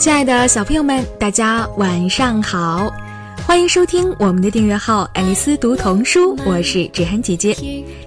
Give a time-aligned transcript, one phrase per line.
[0.00, 2.90] 亲爱的小朋友们，大家晚上好！
[3.46, 7.54] 欢迎收听我们的订阅号“爱丽丝读童书”，我是芷涵姐姐。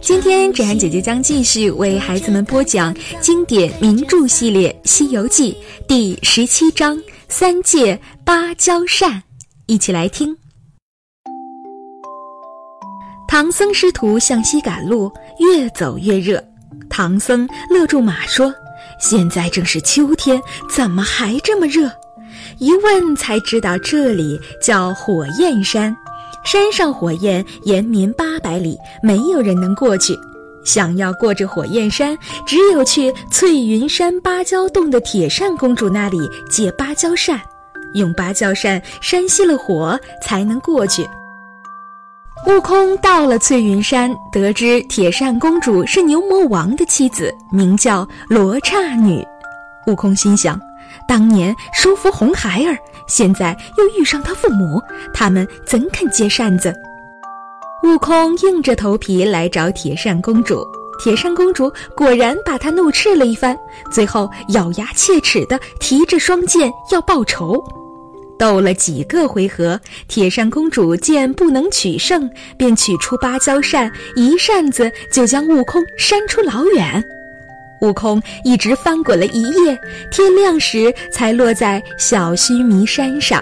[0.02, 6.98] 今天，芷涵姐姐将继续为孩子们播讲经典名著系列《西游记》第十七章
[7.28, 9.12] 《三借芭蕉扇》，
[9.68, 10.36] 一起来听。
[13.28, 16.44] 唐僧师徒向西赶路，越走越热。
[16.90, 18.52] 唐僧勒住马说。
[19.00, 21.92] 现在正是秋天，怎么还这么热？
[22.60, 25.96] 一问才知道，这里叫火焰山，
[26.44, 30.18] 山上火焰延绵八百里，没有人能过去。
[30.64, 36.18] 想要过这火焰山，只有去翠云山芭蕉洞的铁扇公主那里
[36.50, 37.40] 借芭蕉扇，
[37.94, 41.06] 用芭蕉扇扇熄了火，才能过去。
[42.46, 49.26] 悟空到了翠云山，得知铁扇公主是牛魔王的妻子，名叫罗刹女。
[49.88, 50.60] 悟空心想：
[51.08, 52.78] 当年收服红孩儿，
[53.08, 54.82] 现在又遇上他父母，
[55.14, 56.74] 他们怎肯接扇子？
[57.84, 60.68] 悟空硬着头皮来找铁扇公主，
[61.02, 63.58] 铁扇公主果然把他怒斥了一番，
[63.90, 67.64] 最后咬牙切齿地提着双剑要报仇。
[68.44, 77.02] 斗了几个回合，铁扇公主见不能取胜，便取出芭蕉扇，一扇子就将悟空扇出老远。
[77.80, 79.80] 悟空一直翻滚了一夜，
[80.12, 83.42] 天亮时才落在小须弥山上。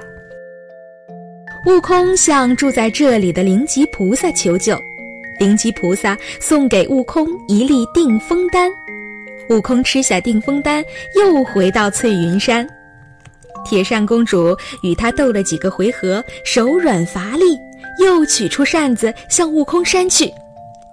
[1.66, 4.80] 悟空向住在这里的灵吉菩萨求救，
[5.40, 8.70] 灵吉菩萨送给悟空一粒定风丹。
[9.50, 12.68] 悟空吃下定风丹，又回到翠云山。
[13.64, 17.58] 铁扇公主与他斗了几个回合，手软乏力，
[18.00, 20.31] 又取出扇子向悟空扇去。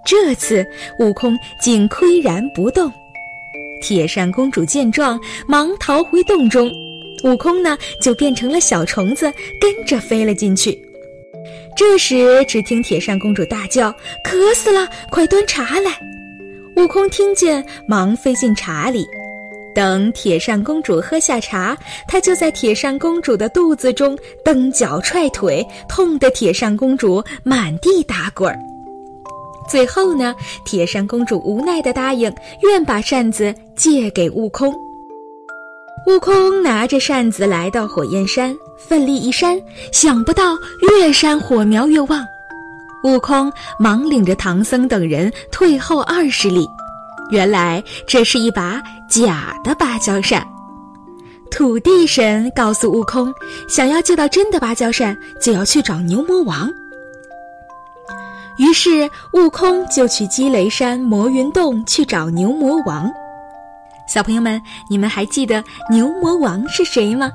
[0.05, 0.65] 这次
[0.99, 2.91] 悟空竟岿然不动。
[3.81, 6.71] 铁扇公主见状，忙逃回洞中。
[7.23, 10.77] 悟空呢，就变成了小虫子，跟着飞了进去。
[11.75, 13.91] 这时，只听铁扇公主大叫
[14.23, 15.91] ：“渴死了，快端茶来！”
[16.75, 19.05] 悟空听见，忙飞进茶里。
[19.79, 28.59] 等铁扇公主喝下茶，她就在铁扇公主的肚子中蹬脚踹腿，痛得铁扇公主满地打滚儿。
[29.69, 30.35] 最后呢，
[30.65, 32.29] 铁扇公主无奈地答应，
[32.61, 34.75] 愿把扇子借给悟空。
[36.07, 39.57] 悟空拿着扇子来到火焰山，奋力一扇，
[39.93, 42.27] 想不到越扇火苗越旺。
[43.05, 46.67] 悟空忙领着唐僧等人退后二十里。
[47.31, 50.47] 原来这是一把假的芭蕉扇。
[51.51, 53.33] 土地神告诉悟空，
[53.67, 56.69] 想要借到真的芭蕉扇，就要去找牛魔王。
[58.57, 63.09] 于是悟空就去积雷山魔云洞去找牛魔王。
[64.07, 67.31] 小朋友们，你们还记得牛魔王是谁吗？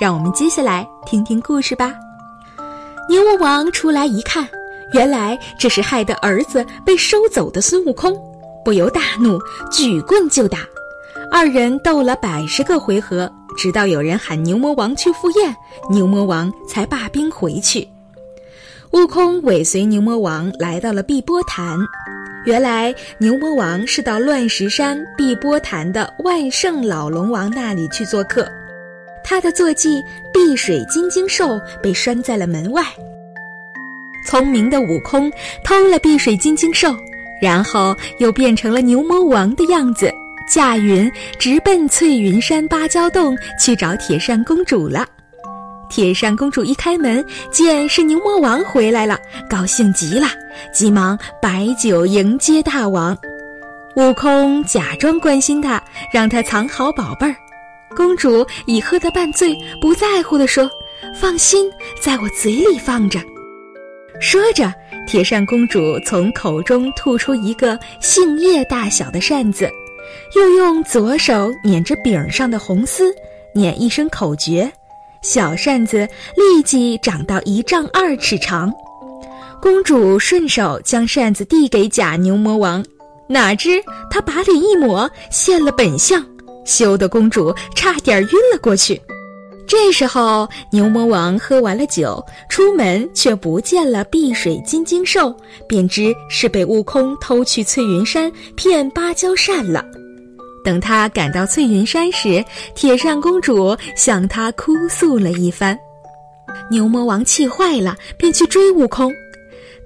[0.00, 1.92] 让我们接下来听听故事吧。
[3.08, 4.48] 牛魔王出来一看，
[4.92, 8.18] 原来这是害得儿子被收走的孙悟空。
[8.64, 9.38] 不由大怒，
[9.70, 10.60] 举棍就打。
[11.30, 15.54] 二人斗了百十个回合，直到有人喊牛魔王去赴宴，
[15.90, 17.86] 牛魔王才罢兵回去。
[18.92, 21.78] 悟空尾随牛魔王来到了碧波潭。
[22.44, 28.46] 原来牛魔王是到乱石山碧波潭的万圣老龙王那里去做客，
[29.24, 30.02] 他的坐骑
[30.32, 32.84] 碧水金睛兽被拴在了门外。
[34.26, 35.32] 聪明的悟空
[35.64, 36.94] 偷了碧水金睛兽。
[37.44, 40.10] 然后又变成了牛魔王的样子，
[40.48, 45.06] 驾云直奔翠云山芭蕉洞去找铁扇公主了。
[45.90, 47.22] 铁扇公主一开门，
[47.52, 50.26] 见是牛魔王回来了，高兴极了，
[50.72, 53.14] 急忙摆酒迎接大王。
[53.96, 55.80] 悟空假装关心她，
[56.10, 57.36] 让她藏好宝贝儿。
[57.94, 60.68] 公主已喝得半醉，不在乎地说
[61.14, 63.20] ：“放心，在我嘴里放着。”
[64.20, 64.72] 说着。
[65.06, 69.68] 铁扇公主从口中吐出一个杏叶大小的扇子，
[70.34, 73.14] 又用左手捻着柄上的红丝，
[73.54, 74.72] 念一声口诀，
[75.20, 76.08] 小扇子
[76.38, 78.72] 立即长到一丈二尺长。
[79.60, 82.82] 公主顺手将扇子递给假牛魔王，
[83.28, 86.24] 哪知他把脸一抹，现了本相，
[86.64, 88.98] 羞得公主差点晕了过去。
[89.66, 95.34] 这时候，牛魔王喝完了酒，出门却不见了碧水金睛兽，
[95.66, 99.84] 便知是被悟空偷去翠云山骗芭蕉扇了。
[100.62, 102.44] 等他赶到翠云山时，
[102.74, 105.78] 铁扇公主向他哭诉了一番，
[106.70, 109.12] 牛魔王气坏了，便去追悟空。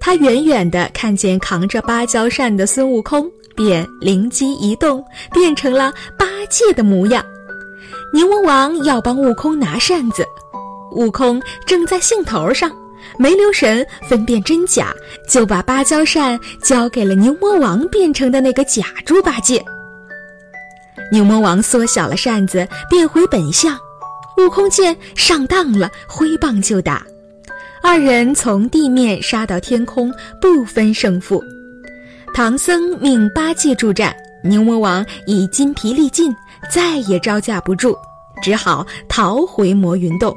[0.00, 7.25] 他远远地看见扛着芭蕉扇的孙悟空，便灵机一动，变成了八戒的模样。
[8.12, 10.25] 牛魔王要帮悟空拿扇子，
[10.93, 12.70] 悟空正在兴头上，
[13.19, 14.93] 没留神分辨真假，
[15.29, 19.64] 就把芭蕉扇交给了牛魔王变成的那个假猪八戒。
[21.12, 23.79] 牛魔王缩小了扇子，变回本相。
[24.37, 27.05] 悟空见上当了，挥棒就打，
[27.82, 31.43] 二人从地面杀到天空，不分胜负。
[32.32, 34.14] 唐僧命八戒助战，
[34.44, 36.32] 牛魔王已筋疲力尽，
[36.72, 37.96] 再也招架不住，
[38.43, 40.34] 只好逃回魔云洞。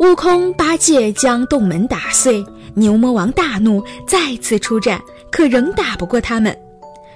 [0.00, 6.56] 悟空、八戒将洞门打碎，牛魔王大怒，再次出战，可仍打不过他们，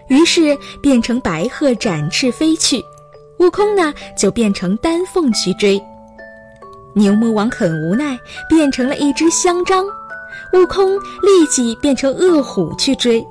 [0.09, 2.83] 于是变成白鹤展翅飞去。
[3.41, 5.81] 悟空呢，就变成丹凤去追。
[6.95, 8.19] 牛魔王很无奈，
[8.49, 9.85] 变成了一只香樟。
[10.53, 13.25] 悟空立即变成恶虎去追。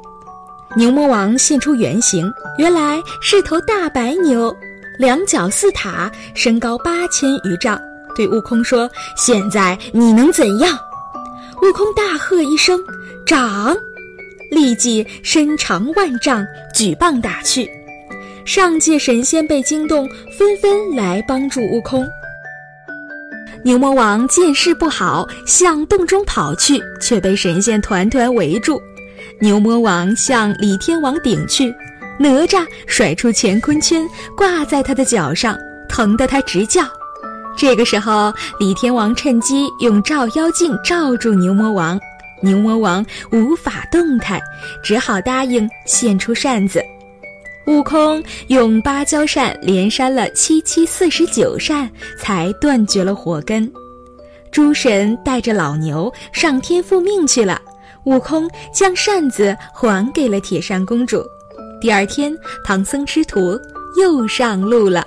[0.76, 4.56] 牛魔王现出原形，原来是头大白牛，
[5.00, 7.80] 两脚似塔，身高八千余丈。
[8.16, 10.78] 对悟空说：“现在你能怎样？”
[11.64, 12.80] 悟空大喝一声
[13.26, 13.76] ：“长！”
[14.52, 17.70] 立即身长万丈，举棒打去。
[18.46, 22.08] 上界神仙被惊动，纷纷来帮助悟空。
[23.64, 28.82] 牛魔王见势不好，向洞中跑去，却被神仙团团围住。
[29.40, 31.74] 牛魔王向李天王顶去，
[32.18, 35.56] 哪吒甩出乾坤圈挂在他的脚上，
[35.88, 36.82] 疼得他直叫。
[37.56, 42.00] 这个时候，李天王趁机用照妖镜照住牛魔王，
[42.42, 44.40] 牛魔王无法动弹，
[44.84, 46.84] 只好答应献出扇子。
[47.68, 51.88] 悟空用芭蕉扇连扇了七七四十九扇，
[52.20, 53.72] 才断绝了火根。
[54.52, 57.62] 诸神带着老牛上天复命去了。
[58.08, 61.22] 悟空将扇子还给了铁扇公主。
[61.82, 62.34] 第二天，
[62.64, 63.60] 唐僧师徒
[64.00, 65.06] 又上路了。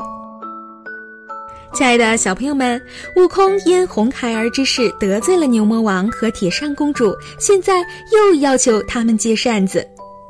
[1.73, 2.79] 亲爱的小朋友们，
[3.17, 7.79] 悟空因红孩儿之事得罪了牛魔王和铁扇公主，现在
[8.13, 9.83] 又要求他们借扇子。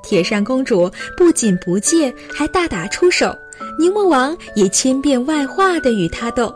[0.05, 3.37] 铁扇公主不仅不借，还大打出手。
[3.81, 6.55] 牛魔王也千变万化地与他斗，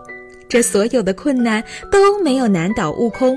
[0.49, 3.37] 这所有的困难都没有难倒悟空。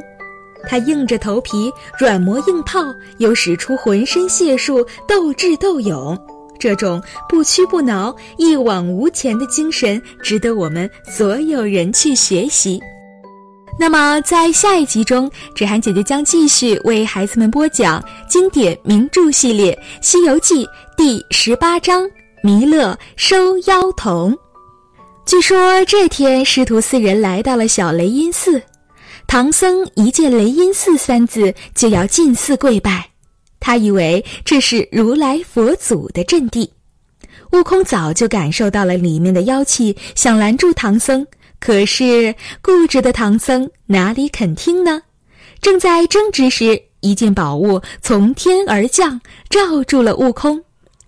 [0.65, 2.79] 他硬着头皮，软磨硬泡，
[3.17, 6.17] 又使出浑身解数，斗智斗勇。
[6.59, 12.81] 这种不屈不挠、一往无前的精神，值得我们所有人去学习。
[13.79, 19.71] 那么，在下一集中，芷涵姐姐将继续为孩子们播讲经典名著系列
[20.05, 20.65] 《西游记》
[20.97, 22.03] 第十八章
[22.41, 24.33] 《弥勒收妖童》。
[25.27, 28.59] 据说这天，师徒四人来到了小雷音寺，
[29.27, 33.09] 唐僧一见“雷音寺”三字，就要进寺跪拜，
[33.59, 36.71] 他以为这是如来佛祖的阵地。
[37.51, 41.27] 悟空早就感受到了里面的妖气，想拦住唐僧。
[41.59, 45.01] 可是固执的唐僧哪里肯听呢？
[45.61, 49.19] 正在争执时，一件宝物从天而降，
[49.49, 50.63] 罩住了悟空。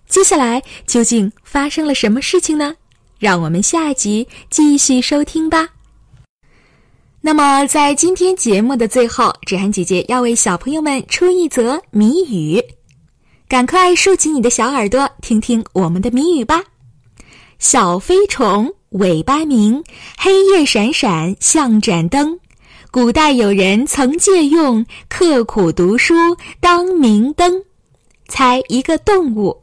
[0.08, 2.74] 接下来究竟发生了什么事情呢？
[3.18, 5.70] 让我们下集继续收听吧。
[7.20, 12.62] 那么，在今天节目的最后，芷涵姐姐要为小朋友们出一则谜语，
[13.46, 16.64] 赶快竖起你的小耳朵，听听我们的谜语吧。
[17.58, 18.72] 小飞虫。
[18.90, 19.84] 尾巴明，
[20.18, 22.40] 黑夜闪闪像盏灯。
[22.90, 26.12] 古代有人曾借用，刻苦读书
[26.58, 27.62] 当明灯。
[28.26, 29.60] 猜一个动物。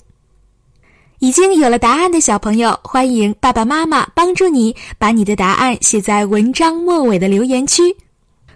[1.19, 7.95] 已经有了答案的小朋友，欢迎爸爸妈妈帮助你把你的答案写在文章末尾的留言区。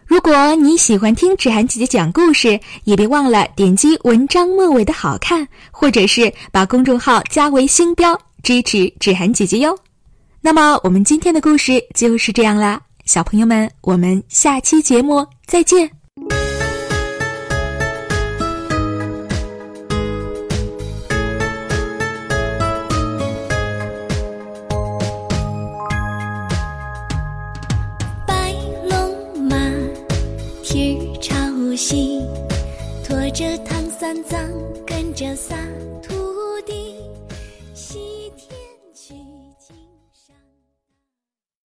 [0.06, 9.76] 如果你喜欢听芷涵姐姐讲故事，也别忘了点击文章末尾的好看，或者是把公众号加为星标，支持芷涵姐姐哟。
[10.40, 16.01] 那么，我们今天的故事就是这样啦，小朋友们，我们下期节目再见。
[34.24, 34.50] 脏，
[34.86, 35.56] 跟着撒。